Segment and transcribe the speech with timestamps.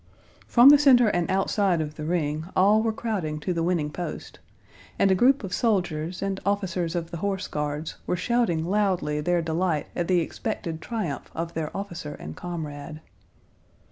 [0.47, 4.39] From the center and outside of the ring all were crowding to the winning post,
[4.97, 9.43] and a group of soldiers and officers of the horse guards were shouting loudly their
[9.43, 12.99] delight at the expected triumph of their officer and comrade.